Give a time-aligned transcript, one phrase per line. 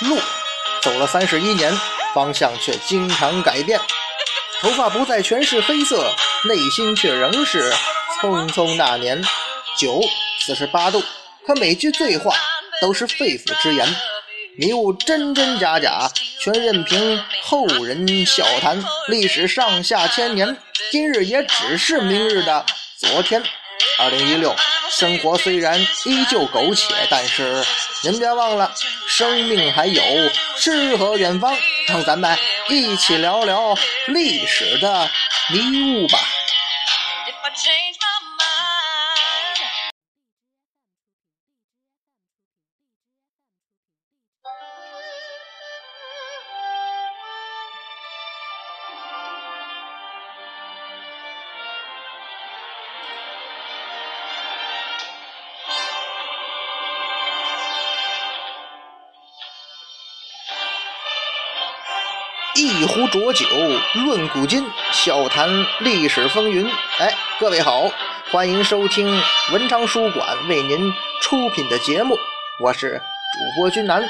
[0.00, 0.18] 路
[0.82, 1.72] 走了三十一年，
[2.14, 3.78] 方向却经常改变。
[4.60, 6.12] 头发不再全是黑色，
[6.44, 7.72] 内心却仍是
[8.20, 9.22] 匆匆那年。
[9.78, 10.02] 酒
[10.40, 11.02] 四十八度，
[11.46, 12.34] 可每句醉话
[12.80, 13.86] 都是肺腑之言。
[14.58, 18.82] 迷雾真真假假，全任凭后人笑谈。
[19.08, 20.56] 历史上下千年，
[20.90, 22.66] 今日也只是明日的
[22.98, 23.42] 昨天。
[23.98, 24.54] 二零一六，
[24.90, 27.64] 生活虽然依旧苟且，但是
[28.02, 28.72] 您别忘了，
[29.06, 30.02] 生命还有
[30.56, 31.56] 诗和远方。
[31.88, 35.10] 让咱们一起聊聊历史的
[35.50, 36.18] 迷雾吧。
[63.10, 63.44] 浊酒
[63.94, 65.48] 论古今，笑谈
[65.80, 66.70] 历史风云。
[66.98, 67.90] 哎，各位好，
[68.30, 69.20] 欢迎收听
[69.52, 72.16] 文昌书馆为您出品的节目，
[72.60, 73.02] 我是
[73.32, 74.08] 主播君南，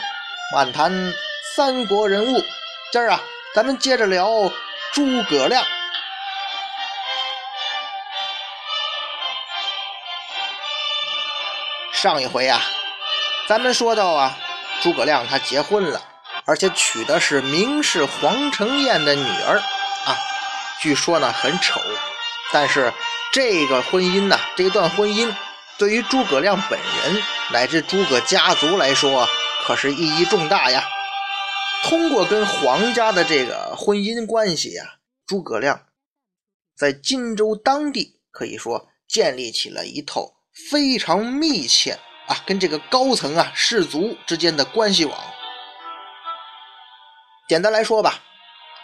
[0.55, 0.93] 漫谈
[1.57, 2.45] 三国人物。
[2.93, 3.21] 今儿啊，
[3.55, 4.29] 咱们接着聊
[4.93, 5.65] 诸葛亮。
[11.93, 12.61] 上一回啊，
[13.47, 14.37] 咱们说到啊，
[14.83, 16.03] 诸葛亮他结婚了。
[16.45, 19.59] 而且娶的是名士黄承彦的女儿
[20.07, 20.17] 啊，
[20.81, 21.81] 据说呢很丑，
[22.53, 22.93] 但是
[23.33, 25.33] 这个婚姻呢，这段婚姻
[25.79, 29.29] 对于诸葛亮本人乃至诸葛家族来说，
[29.65, 30.85] 可是意义重大呀。
[31.85, 35.87] 通过跟皇家的这个婚姻关系呀，诸葛亮
[36.77, 40.35] 在荆州当地可以说建立起了一套
[40.69, 45.19] 非常密切啊，跟这个高层啊士族之间的关系网。
[47.51, 48.15] 简单来说吧，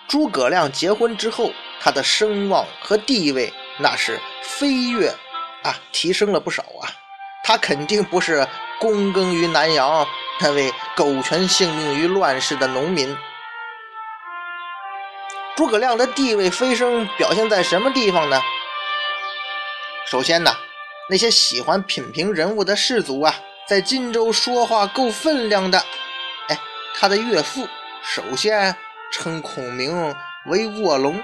[0.08, 5.14] 诸葛亮结婚之后，他的声望和地位那是飞跃
[5.62, 6.90] 啊，提升了不少啊。
[7.44, 8.44] 他肯定不是
[8.80, 10.04] 躬耕于南阳
[10.40, 13.16] 那位苟全性命于乱世的农民。
[15.54, 18.42] 诸葛亮的地位飞升表现在什么地方呢？
[20.10, 20.52] 首先呢，
[21.08, 23.32] 那些喜欢品评人物的士族啊，
[23.68, 25.78] 在荆州说话够分量的，
[26.48, 26.58] 哎，
[26.96, 27.68] 他的岳父。
[28.06, 28.74] 首先
[29.10, 30.14] 称孔明
[30.46, 31.20] 为卧龙，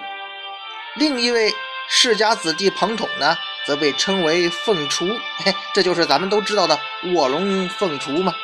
[0.96, 1.54] 另一位
[1.88, 5.06] 世家子弟庞统呢，则被称为凤雏。
[5.38, 6.76] 嘿， 这就是咱们都知道的
[7.14, 8.34] 卧龙凤雏嘛。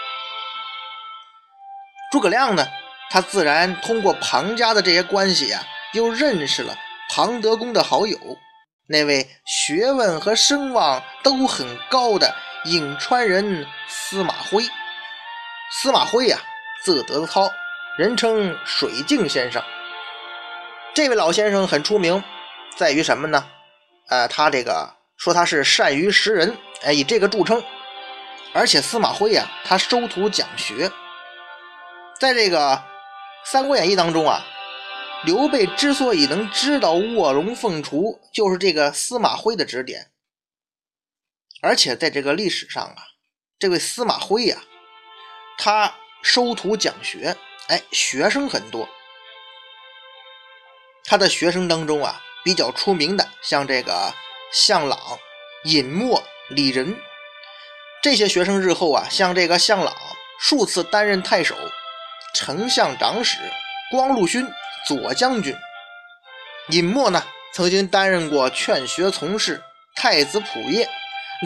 [2.13, 2.65] 诸葛亮呢，
[3.11, 5.61] 他自然通过庞家的这些关系啊，
[5.93, 6.77] 又认识了
[7.11, 8.17] 庞德公的好友，
[8.87, 12.33] 那位学问和声望都很高的
[12.65, 14.63] 颍川人司马徽。
[15.73, 16.39] 司马徽呀，
[16.85, 17.51] 字德操。
[17.99, 19.61] 人称水镜先生，
[20.95, 22.23] 这位老先生很出名，
[22.77, 23.45] 在于什么呢？
[24.07, 27.61] 呃，他这个说他是善于识人，哎，以这个著称。
[28.55, 30.93] 而且司马徽呀，他收徒讲学，
[32.21, 32.77] 在这个
[33.45, 34.47] 《三国演义》当中啊，
[35.25, 40.13] 刘备之所以能知道卧龙凤雏，就是这个司马徽的指点。
[41.63, 43.03] 而且在这个历史上啊，
[43.59, 44.59] 这位司马徽呀，
[45.59, 47.37] 他收徒讲学。
[47.69, 48.89] 哎，学生很多。
[51.05, 54.13] 他的学生当中啊，比较出名的，像这个
[54.53, 54.99] 向朗、
[55.65, 56.99] 尹默、李仁
[58.03, 59.95] 这些学生，日后啊，像这个向朗
[60.41, 61.55] 数次担任太守、
[62.35, 63.37] 丞相长史、
[63.91, 64.47] 光禄勋、
[64.87, 65.55] 左将军；
[66.69, 69.63] 尹默呢，曾经担任过劝学从事、
[69.95, 70.89] 太子仆射；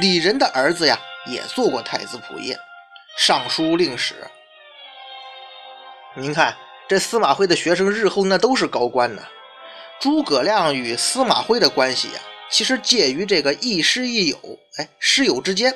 [0.00, 2.56] 李仁的儿子呀，也做过太子仆射、
[3.16, 4.15] 尚书令史。
[6.15, 6.55] 您看，
[6.87, 9.23] 这司马徽的学生日后那都是高官呢。
[9.99, 14.36] 诸葛亮与司马徽的关系呀，其实介于这个亦师亦友，
[14.77, 15.75] 哎，师友之间。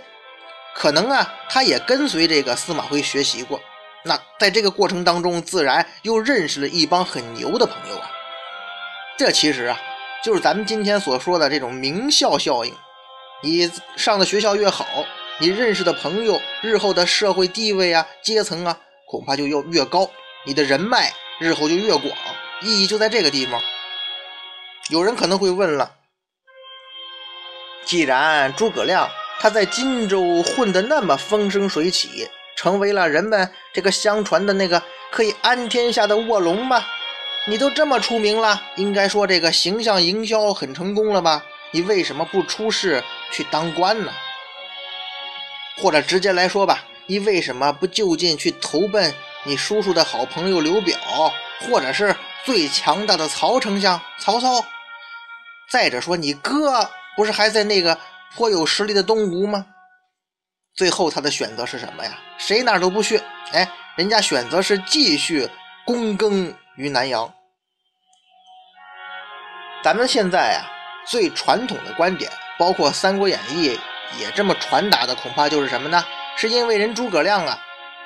[0.75, 3.59] 可能啊，他也跟随这个司马徽学习过。
[4.05, 8.11] 那在这个过程当中，自然又认识了一帮很牛的朋友啊。
[9.17, 9.81] 这其实啊，
[10.23, 12.75] 就是咱们今天所说的这种名校效应。
[13.43, 14.85] 你上的学校越好，
[15.39, 20.11] 你认识的朋友日后的社会地位啊、阶层啊，恐怕就要越高。
[20.47, 22.07] 你的人脉日后就越广，
[22.63, 23.61] 意义就在这个地方。
[24.91, 25.91] 有人可能会问了：
[27.85, 29.11] 既然诸葛亮
[29.41, 36.87] 他在荆州混得那么风生水起，成为了人们这个相传的那个可以安天下的卧龙吗？
[37.49, 41.45] 你都这么出名了，应该说这个形象营销很成功了吧？
[41.73, 43.03] 你为什么不出仕
[43.33, 44.13] 去当官呢？
[45.79, 49.13] 或者直接来说吧，你为什么不就近去投奔？
[49.47, 50.99] 你叔叔的好朋友刘表，
[51.61, 52.15] 或者是
[52.45, 54.65] 最强大的曹丞相曹操。
[55.71, 57.97] 再者说，你哥不是还在那个
[58.35, 59.65] 颇有实力的东吴吗？
[60.75, 62.19] 最后他的选择是什么呀？
[62.39, 63.23] 谁哪都不去，
[63.53, 65.49] 哎，人家选择是继续
[65.87, 67.33] 躬耕于南阳。
[69.85, 70.67] 咱们现在啊，
[71.07, 72.29] 最传统的观点，
[72.59, 73.71] 包括《三国演义》
[74.21, 76.05] 也这么传达的，恐怕就是什么呢？
[76.37, 77.59] 是因为人诸葛亮啊，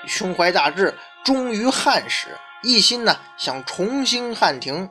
[0.06, 0.94] 胸怀大志，
[1.25, 4.90] 忠于汉室，一心呢想重兴汉庭。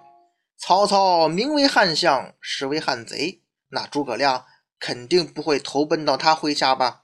[0.57, 4.45] 曹操名为汉相，实为汉贼，那诸葛亮
[4.79, 7.03] 肯定不会投奔到他麾下吧？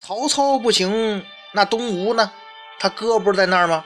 [0.00, 2.32] 曹操不行，那东吴呢？
[2.78, 3.84] 他哥不是在那儿吗？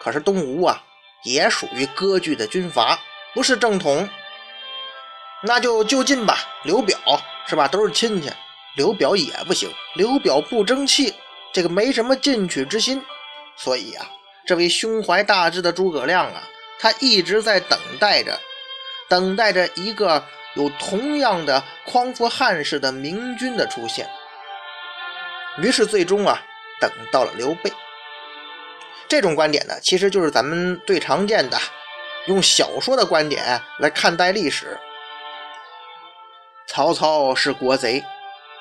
[0.00, 0.82] 可是东吴啊，
[1.22, 2.98] 也属于割据的军阀，
[3.34, 4.08] 不是正统。
[5.44, 6.98] 那就就近吧，刘表
[7.46, 7.68] 是吧？
[7.68, 8.32] 都是亲戚。
[8.74, 11.14] 刘表也不行，刘表不争气，
[11.52, 13.02] 这个没什么进取之心。
[13.56, 14.06] 所以啊，
[14.46, 16.42] 这位胸怀大志的诸葛亮啊，
[16.80, 18.38] 他一直在等待着，
[19.08, 24.08] 等待着一个有同样的匡扶汉室的明君的出现。
[25.58, 26.40] 于是最终啊，
[26.80, 27.70] 等到了刘备。
[29.06, 31.58] 这种观点呢，其实就是咱们最常见的
[32.26, 34.78] 用小说的观点来看待历史。
[36.66, 38.02] 曹操是国贼，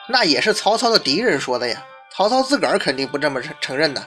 [0.09, 1.85] 那也是曹操的敌人说的呀。
[2.15, 4.05] 曹操自个儿肯定不这么承承认的。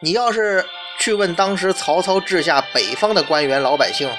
[0.00, 0.64] 你要是
[0.98, 4.10] 去问当时曹操治下北方的官员老百姓，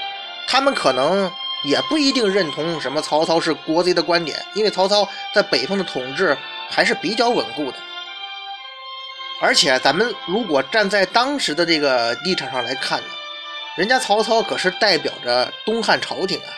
[0.48, 1.32] 他们可能
[1.64, 6.38] 也不一定认同什么曹操是国贼的观点，因为曹操在北方的统治。
[6.68, 7.78] 还是比较稳固的，
[9.40, 13.08] 而且咱们如果站在当时的这个立场上来看呢，
[13.76, 16.50] 人家曹操可是代表着东汉朝廷啊。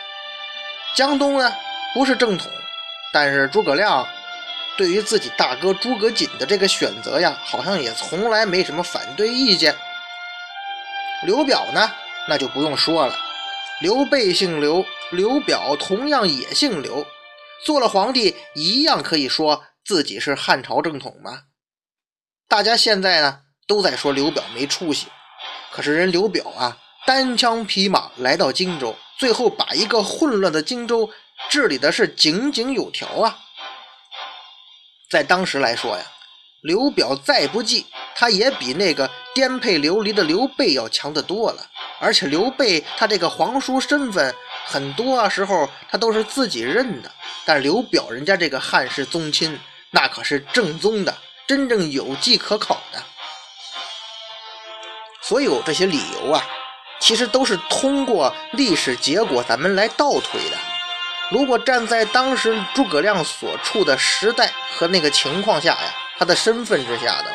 [0.96, 1.54] 江东呢
[1.94, 2.50] 不是正统，
[3.12, 4.08] 但是诸葛亮
[4.78, 9.76] 对于自己大哥诸葛瑾的这个选择呀，好像也从来没什么反对意见。
[11.24, 11.90] 刘表呢，
[12.30, 13.16] 那就不用说了，
[13.82, 17.06] 刘备姓刘，刘表同样也姓刘，
[17.66, 19.64] 做了皇帝一样可以说。
[19.84, 21.44] 自己是汉朝正统吗？
[22.50, 25.08] 大家现在呢都在说刘表没出息，
[25.72, 31.10] 可是人刘表啊，单枪匹马来到荆州，最后把一个混乱的荆州
[31.50, 33.40] 治理的是井井有条啊。
[35.10, 36.04] 在当时来说呀，
[36.62, 41.66] 刘表再不济，他也比那个颠沛流离的刘备要强得多了。
[42.00, 47.12] 而且刘备他这个皇叔身份，很多时候他都是自己认的，
[47.46, 49.58] 但刘表人家这个汉室宗亲。
[49.92, 51.18] 那可是正宗的，
[51.48, 53.02] 真正有迹可考的。
[55.22, 56.44] 所有这些理由啊，
[57.00, 60.58] 其实都是通过历史结果咱们来倒推的。
[61.30, 67.26] 如果站在当时诸葛亮所处的时代和那个情况下呀，他的身份之下的，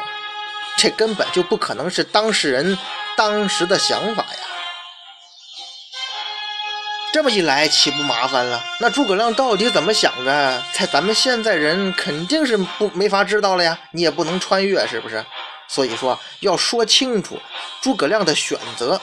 [0.79, 2.79] 这根本就不可能是当事人
[3.17, 4.39] 当时的想法呀。
[7.13, 8.65] 这么一来，岂不麻烦了？
[8.81, 10.63] 那诸葛亮到底怎么想的？
[10.73, 13.79] 在咱们现在人肯定是不没法知道了呀。
[13.91, 15.23] 你也不能穿越，是不是？
[15.69, 17.39] 所以说，要说清楚
[17.83, 18.99] 诸葛亮的选择，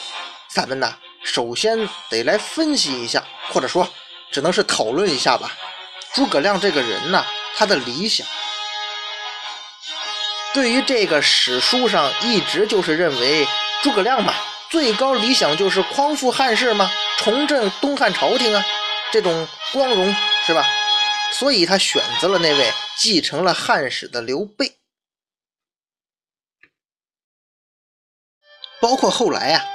[0.49, 3.87] 咱们呢，首先得来分析一下，或者说，
[4.31, 5.55] 只能是讨论一下吧。
[6.13, 7.25] 诸葛亮这个人呢，
[7.55, 8.25] 他的理想，
[10.53, 13.47] 对于这个史书上一直就是认为
[13.83, 14.33] 诸葛亮嘛。
[14.69, 16.91] 最高理想就是匡复汉室嘛？
[17.17, 18.63] 重振东汉朝廷啊，
[19.11, 20.15] 这种光荣
[20.45, 20.65] 是吧？
[21.31, 24.75] 所以他选择了那位继承了汉史的刘备。
[28.79, 29.65] 包括后来啊，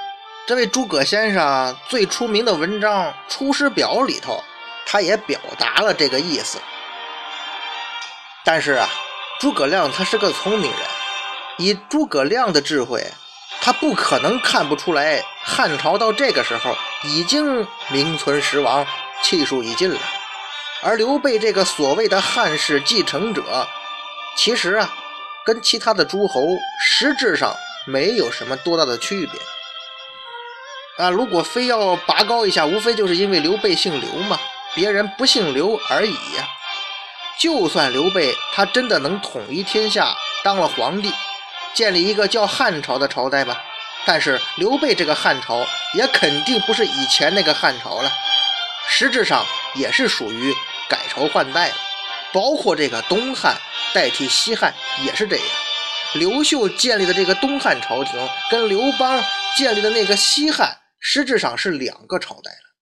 [0.46, 4.42] 这位诸葛先生最出名的文章《出师表》里头，
[4.86, 6.58] 他也表达了这个意思。
[8.44, 8.88] 但是啊，
[9.40, 10.80] 诸葛亮他是个聪明人，
[11.58, 13.04] 以诸葛亮的智慧。
[13.60, 18.86] 他不可能看不出来，汉朝到这个时候已经名存实亡，
[19.22, 19.98] 气数已尽了。
[20.82, 23.66] 而刘备这个所谓的汉室继承者，
[24.36, 24.94] 其实啊，
[25.46, 26.42] 跟其他的诸侯
[26.78, 29.40] 实质上没有什么多大的区别。
[31.02, 34.38] 啊，如果非要拔高一下，无非就是因为刘备姓刘嘛，
[34.74, 36.48] 别人不姓刘而已呀。
[37.38, 41.12] 就算刘备他真的能统一天下，当了皇帝。
[41.74, 43.60] 建立一个叫汉朝的朝代吧，
[44.06, 48.12] 但是刘备这个汉朝也肯定不是以前那个汉朝了，
[48.86, 50.54] 实质上也是属于
[50.88, 51.74] 改朝换代了，
[52.32, 53.56] 包括这个东汉
[53.92, 55.46] 代替西汉也是这样。
[56.12, 59.20] 刘秀建立的这个东汉朝廷跟刘邦
[59.56, 62.73] 建立的那个西汉实质上是两个朝代了。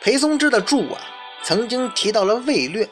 [0.00, 1.00] 裴松之的注啊，
[1.42, 2.84] 曾经提到了《魏略》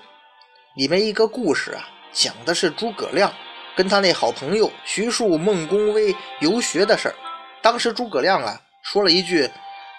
[0.75, 3.33] 里面一个故事啊，讲的是诸葛亮
[3.77, 7.15] 跟他那好朋友徐庶、孟公威游学的事儿。
[7.63, 9.49] 当时诸葛亮啊说了一句：“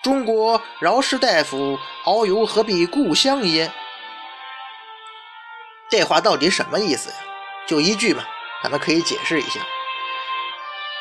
[0.04, 3.72] 中国饶士大夫遨游，何必故乡耶？”
[5.90, 7.16] 这话到底什么意思呀？
[7.66, 8.26] 就一句嘛，
[8.62, 9.62] 咱们可以解释一下，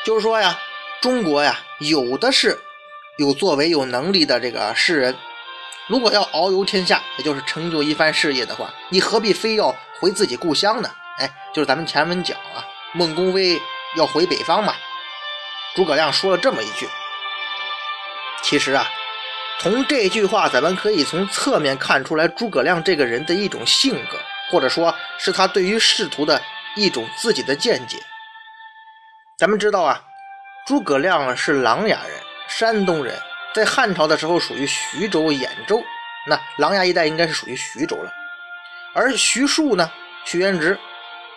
[0.05, 0.57] 就是说呀，
[1.01, 2.57] 中国呀有的是
[3.17, 5.13] 有作为、有能力的这个士人。
[5.87, 10.89] 如果要遨游天下，也就是成就一番事业的话，你何必非要回自己故乡呢？
[11.17, 13.59] 哎，就是咱们前文讲啊，孟公威
[13.95, 14.75] 要回北方嘛，
[15.75, 16.89] 诸葛亮说了这么一句。
[18.43, 18.85] 其实啊，
[19.59, 24.19] 从这句话，咱们可以从侧面看出来诸葛亮这个人的一种性格，
[24.51, 26.41] 或者说是他对于仕途的
[26.75, 27.97] 一种自己的见解。
[29.37, 30.01] 咱们知道啊，
[30.67, 33.17] 诸葛亮是琅琊人，山东人。
[33.57, 35.83] 在汉朝的时候，属于徐州、兖州，
[36.27, 38.13] 那琅琊一带应该是属于徐州了。
[38.93, 39.91] 而徐庶呢，
[40.25, 40.77] 徐元直、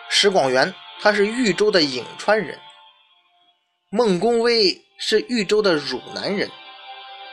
[0.07, 2.55] 石广元，他是豫州的颍川人；
[3.89, 6.47] 孟公威是豫州的汝南人。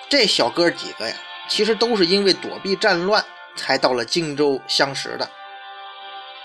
[0.09, 1.15] 这小哥几个呀，
[1.49, 3.23] 其实都是因为躲避战乱
[3.57, 5.29] 才到了荆州相识的。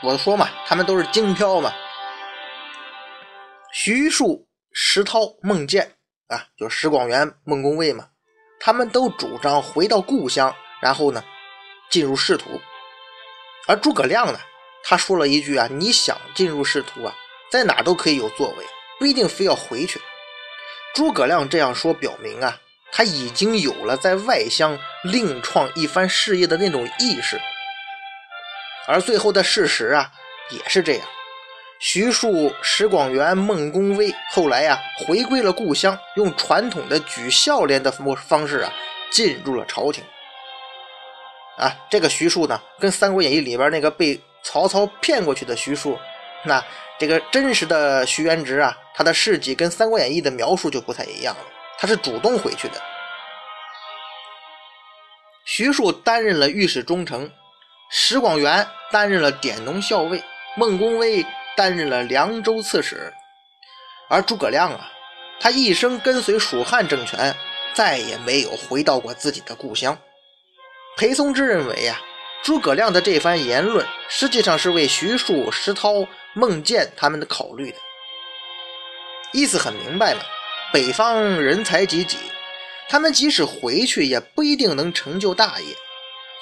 [0.01, 1.71] 我说嘛，他们都是京漂嘛。
[3.71, 5.93] 徐庶、石涛、孟建
[6.27, 8.09] 啊，就是石广元、孟公威嘛。
[8.65, 11.21] 他们都主张回到故乡，然后呢，
[11.89, 12.61] 进入仕途。
[13.67, 14.39] 而诸葛亮呢，
[14.85, 17.13] 他说了一句啊：“你想进入仕途啊，
[17.51, 18.65] 在哪都可以有作为，
[18.97, 20.01] 不一定非要回去。”
[20.95, 22.57] 诸葛亮这样说，表明啊，
[22.93, 27.41] 他已经有了在外乡另创一番事业的那种意识。
[28.87, 30.09] 而最后的事实啊，
[30.51, 31.05] 也是这样。
[31.85, 38.71] 徐庶、石广元、孟公威后来呀，回归了故乡，用传统的举孝廉的模方式啊，
[39.11, 40.01] 进入了朝廷。
[41.57, 45.99] 啊，这个徐庶呢，跟《三国演义》里边那个被曹操骗过去的徐庶，
[46.45, 46.63] 那
[46.97, 51.43] 这个真实的徐元直啊，他的事迹跟《三国演义》的描述就不太一样了。
[51.77, 52.81] 他是主动回去的。
[55.43, 57.29] 徐庶担任了御史中丞，
[57.91, 60.23] 石广元担任了典农校尉，
[60.55, 61.25] 孟公威。
[61.55, 63.13] 担任了凉州刺史，
[64.09, 64.91] 而诸葛亮啊，
[65.39, 67.35] 他一生跟随蜀汉政权，
[67.73, 69.97] 再也没有回到过自己的故乡。
[70.97, 71.99] 裴松之认为呀，
[72.43, 77.77] 诸葛亮的这番言论实际上是为徐庶、石涛、孟建他们的考虑的，
[79.31, 80.25] 意思很明白了。
[80.71, 82.17] 北方人才济济，
[82.89, 85.67] 他们即使回去，也不一定能成就大业。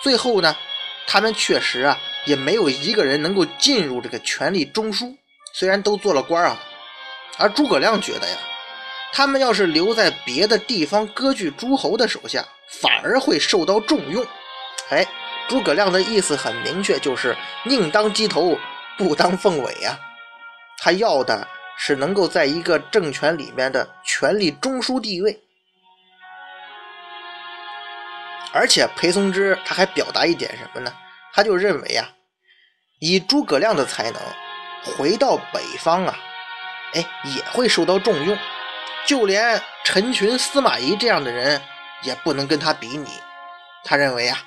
[0.01, 0.55] 最后呢，
[1.05, 1.99] 他们确实啊。
[2.25, 5.15] 也没有一个人能够进入这个权力中枢，
[5.53, 6.57] 虽然都做了官啊，
[7.37, 8.37] 而诸葛亮觉得呀，
[9.11, 12.45] 他们要是留在别的地方割据诸侯的手下，
[12.81, 14.25] 反而会受到重用。
[14.89, 15.05] 哎，
[15.47, 17.35] 诸葛亮的意思很明确，就是
[17.65, 18.57] 宁当鸡头，
[18.97, 19.99] 不当凤尾呀。
[20.77, 21.47] 他要的
[21.77, 25.41] 是能够在一个政权里面的权力中枢地位。
[28.53, 30.93] 而且裴松之他还表达一点什么呢？
[31.33, 32.09] 他就认为啊，
[32.99, 34.21] 以诸葛亮的才能，
[34.97, 36.17] 回到北方啊，
[36.93, 38.37] 哎，也会受到重用。
[39.07, 41.61] 就连陈群、司马懿这样的人，
[42.03, 43.07] 也不能跟他比拟。
[43.83, 44.37] 他认为啊，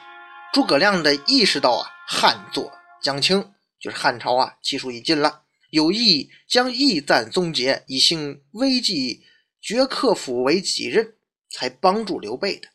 [0.53, 2.73] 诸葛亮的意识到啊，汉作
[3.03, 9.25] 将倾，就是汉朝啊，气数已尽了，有意将义赞终结，以兴危济，
[9.61, 11.14] 绝客府为己任，
[11.50, 12.69] 才帮助刘备的。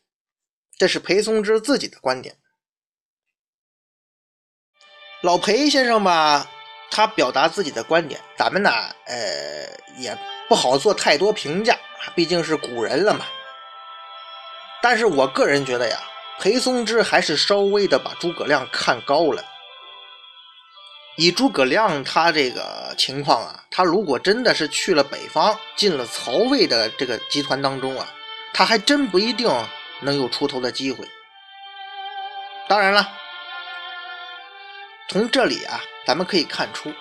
[0.78, 2.38] 这是裴松之自己的观点。
[5.22, 6.48] 老裴先生吧，
[6.90, 8.72] 他表达自己的观点，咱们呢，
[9.06, 11.78] 呃，也不好做太多评价，
[12.16, 13.26] 毕竟是古人了嘛。
[14.82, 16.00] 但是我个人觉得呀，
[16.40, 19.44] 裴松之还是稍微的把诸葛亮看高了。
[21.18, 28.08] 以诸葛亮他这个情况啊，他如果真的是去了北方，进了曹魏的这个集团当中啊，
[28.54, 29.52] 他还真不一定
[30.00, 31.06] 能有出头的机会。
[32.70, 33.19] 当然了。
[35.10, 36.94] 从这里啊，咱们可以看出，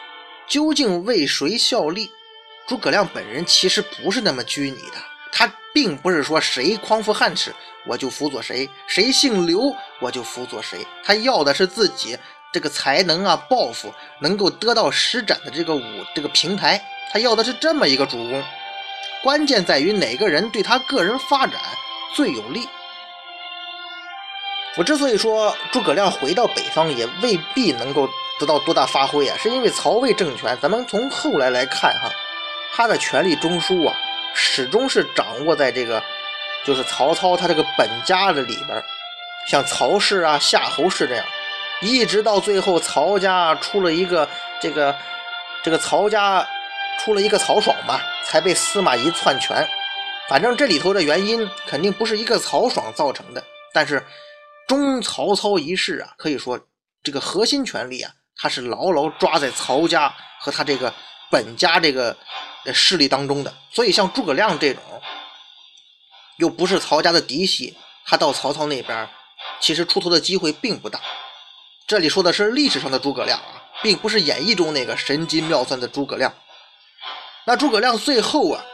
[0.46, 2.10] 究竟为谁效力？
[2.66, 4.96] 诸葛亮本人其实不是那么拘泥的，
[5.30, 7.54] 他并不是说谁匡扶汉室
[7.86, 10.86] 我就辅佐谁，谁姓刘我就辅佐谁。
[11.04, 12.16] 他要的是自己
[12.50, 15.82] 这个才能啊，抱负能够得到施展的这个舞
[16.14, 18.42] 这个平台，他要的是这么一个主公。
[19.22, 21.60] 关键在于哪个人对他个人发展
[22.14, 22.66] 最有利。
[24.78, 28.08] 我之所以说诸葛亮回到北方也未必能够
[28.38, 32.08] 得到多大发挥啊，是因为曹魏政权，咱们从后来来看哈，
[32.72, 33.96] 他的权力中枢啊，
[34.34, 36.00] 始终是掌握在这个
[36.64, 38.84] 就是曹操他这个本家的里边。
[39.48, 41.26] 像曹氏啊、夏侯氏这样，
[41.80, 44.28] 一直到最后曹家出了一个
[44.60, 44.94] 这个
[45.64, 46.46] 这个曹家
[47.00, 49.66] 出了一个曹爽嘛，才被司马懿篡权。
[50.28, 53.42] 反正这里头的原因肯定不是一个曹爽造成的，
[53.72, 54.04] 但是
[54.68, 56.60] 中曹操一世啊，可以说
[57.02, 60.94] 这个核心权力啊，他是牢牢抓在曹家和他这个
[61.30, 62.16] 本家这个
[62.72, 63.52] 势力当中的。
[63.72, 64.82] 所以像诸葛亮这种
[66.36, 69.08] 又不是曹家的嫡系，他到曹操那边
[69.58, 71.00] 其实出头的机会并不大。
[71.86, 76.32] 这里说的是历史上的诸葛亮啊，并不是演义中那个神机妙算的诸葛亮。
[77.46, 78.64] 那诸葛亮最后啊。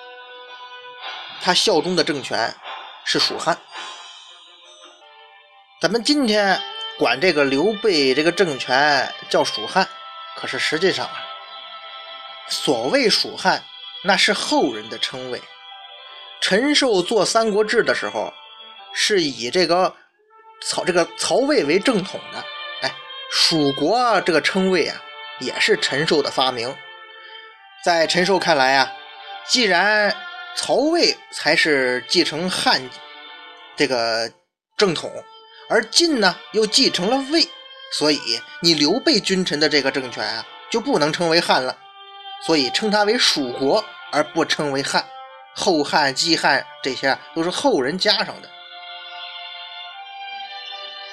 [1.41, 2.57] 他效忠的政权
[3.05, 3.61] 是蜀汉。
[5.85, 6.59] 咱们今天
[6.99, 9.87] 管这个刘备这个政权叫蜀汉，
[10.35, 11.23] 可是实际上啊，
[12.49, 13.63] 所谓蜀汉
[14.03, 15.39] 那是后人的称谓。
[16.41, 18.33] 陈寿做《三国志》的时候，
[18.95, 19.95] 是以这个
[20.63, 22.43] 曹这个曹魏为正统的。
[22.81, 22.91] 哎，
[23.31, 24.97] 蜀国这个称谓啊，
[25.39, 26.75] 也是陈寿的发明。
[27.85, 28.91] 在陈寿看来啊，
[29.47, 30.17] 既然
[30.57, 32.81] 曹魏才是继承汉
[33.77, 34.33] 这个
[34.79, 35.13] 正统，
[35.69, 37.49] 而晋呢又继承了魏，
[37.93, 38.19] 所以
[38.61, 41.77] 你刘备君臣的这个政权啊就不能称为汉了，
[42.47, 45.05] 所以称它为蜀国而不称为汉。
[45.55, 48.49] 后汉、季汉这些都是后人加上的，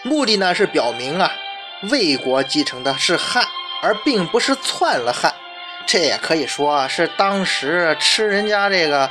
[0.03, 1.31] 目的呢是表明啊
[1.91, 3.45] 魏国继承的是汉，
[3.81, 5.33] 而并不是篡了汉。
[5.85, 9.09] 这也可以说是当时吃人家这个。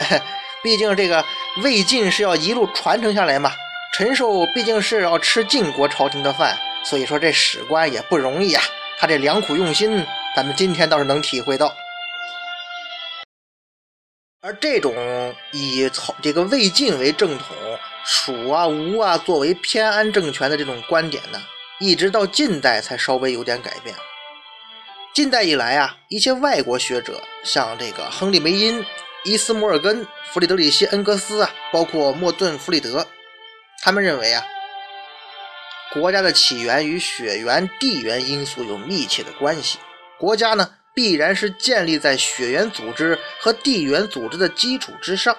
[0.64, 1.24] 毕竟这个
[1.64, 3.52] 魏晋是要一路传承下来嘛，
[3.92, 8.62] 陈寿毕竟是要吃晋国朝廷的饭，所以说这史官也不容易啊。
[8.98, 11.70] 他这良苦用心，咱们今天倒是能体会到。
[14.40, 14.94] 而这种
[15.52, 17.54] 以曹这个魏晋为正统，
[18.02, 21.38] 蜀啊吴啊作为偏安政权的这种观点呢，
[21.78, 23.94] 一直到近代才稍微有点改变。
[25.14, 28.82] 近代以来啊，一些外国学者，像这个亨利梅因。
[29.24, 33.06] 伊斯摩尔根、弗里德里希·恩格斯啊，包括莫顿·弗里德，
[33.84, 34.44] 他们认为啊，
[35.92, 39.80] 国家的起源与血缘、地缘因素有密切的关系。
[40.20, 45.36] 国家呢，必然是建立在血缘组织和地缘组织的基础之上。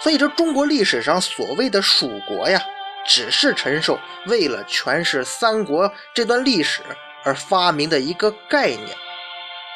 [0.00, 2.58] 所以，这中国历史上所谓的蜀国呀，
[3.06, 6.80] 只是陈寿为了诠释三国这段历史
[7.22, 8.96] 而发明的一个概念，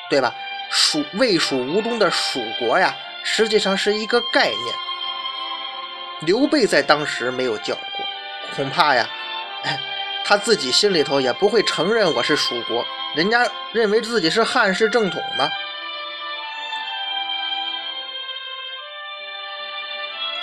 [0.08, 0.34] 对吧？
[0.70, 2.96] 蜀魏蜀吴中的蜀国呀。
[3.24, 4.74] 实际上是一个概念。
[6.24, 8.06] 刘备在当时没有叫过，
[8.54, 9.08] 恐怕呀，
[10.24, 12.84] 他自己心里头也不会承认我是蜀国。
[13.16, 15.50] 人家认为自己是汉室正统吗？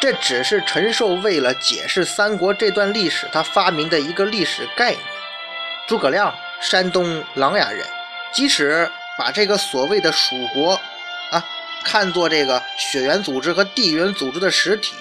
[0.02, 5.02] 这只是陈寿为了解释三国这段历史，他发明的一个历史概念。
[5.88, 7.86] 诸葛亮，山东琅琊人，
[8.34, 10.74] 即使把这个所谓的蜀国
[11.32, 11.44] 啊。
[11.84, 14.96] 看作这个血缘组织和地缘组织的实体，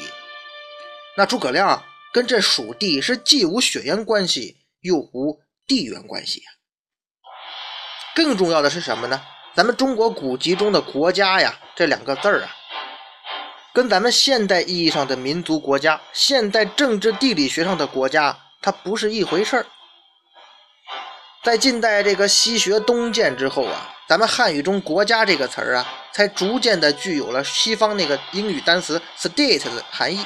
[1.19, 6.47] 那诸葛亮跟这蜀地是既无血缘关系又无地缘关系呀。
[8.15, 9.21] 更重要的是什么呢？
[9.53, 12.55] 咱们中国古籍中的国家呀，这两个字儿啊，
[13.75, 19.67] 跟咱们现代意义上的民族国家、现代政治地理学上的国家，它不是一回事儿。
[21.43, 23.97] 在近代这个西学东渐之后啊。
[24.09, 30.25] 咱们汉语中“国家”这个词儿啊，才逐渐的具有了西方那个英语单词 “state” 的含义。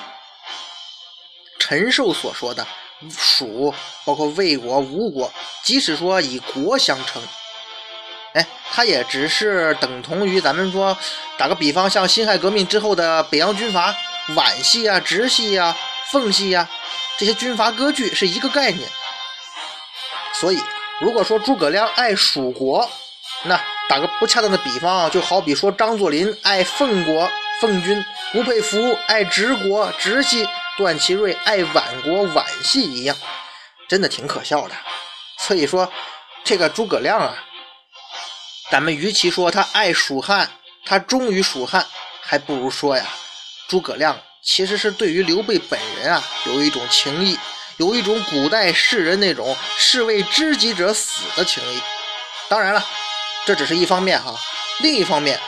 [1.65, 2.67] 陈寿所说的
[3.17, 3.73] 蜀，
[4.05, 7.23] 包括魏国、吴国，即使说以国相称，
[8.35, 10.99] 哎，它也只是等同于咱们说，
[11.39, 13.95] 打个比方，像辛亥革命之后的北洋军阀、
[14.35, 15.79] 皖系啊、直系啊、
[16.11, 16.69] 奉系啊
[17.17, 18.89] 这些军阀割据是一个概念。
[20.35, 20.61] 所以，
[21.01, 22.91] 如果说诸葛亮爱蜀国，
[23.45, 30.45] 那打个不恰当的比方，就好比说张作霖爱奉国奉军，吴佩孚爱直国直系，
[30.77, 33.17] 段祺瑞爱皖国皖系一样，
[33.89, 34.75] 真的挺可笑的。
[35.39, 35.93] 所以说，
[36.45, 37.35] 这个诸葛亮啊，
[38.71, 40.51] 咱们与其说他爱蜀汉，
[40.85, 41.87] 他忠于蜀汉，
[42.21, 43.07] 还不如说呀，
[43.69, 47.39] 诸葛亮其实是对于刘备本人啊有一种情谊，
[47.77, 51.81] 有一种古代士人那种士为知己者死的情谊。
[52.49, 52.87] 当然了。
[53.45, 54.39] 这只是一方面哈，
[54.83, 55.41] 另一方面，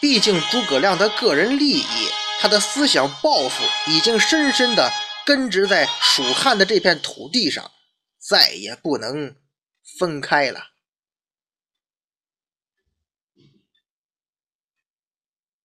[0.00, 2.10] 毕竟诸葛亮的个人利益，
[2.42, 4.90] 他的思想抱负已经深深地
[5.24, 7.70] 根植在蜀汉的这片土地上，
[8.18, 9.36] 再也不能
[10.00, 10.71] 分开了。